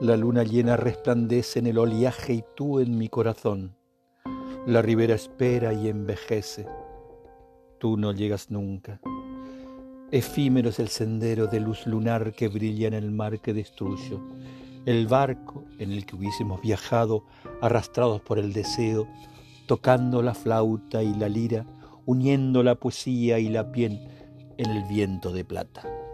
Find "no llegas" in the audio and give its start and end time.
7.96-8.50